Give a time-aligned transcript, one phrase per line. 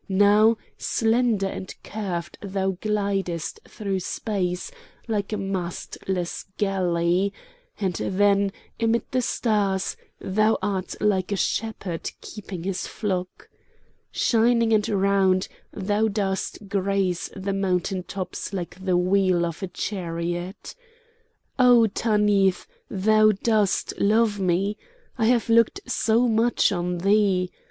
[0.09, 4.71] Now, slender and curved thou glidest through space
[5.07, 7.31] like a mastless galley;
[7.79, 13.47] and then, amid the stars, thou art like a shepherd keeping his flock.
[14.11, 20.73] Shining and round, thou dost graze the mountain tops like the wheel of a chariot.
[21.59, 22.65] "O Tanith!
[22.89, 24.79] thou dost love me?
[25.19, 27.51] I have looked so much on thee!